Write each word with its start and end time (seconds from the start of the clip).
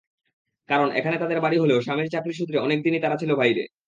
কারণ, 0.69 0.87
এখানে 0.99 1.15
তাদের 1.19 1.39
বাড়ি 1.41 1.57
হলেও 1.59 1.79
স্বামীর 1.81 2.13
চাকরিসূত্রে 2.13 2.57
অনেক 2.59 2.79
দিনই 2.85 3.03
তারা 3.03 3.19
ছিল 3.21 3.31
বাইরে। 3.35 3.63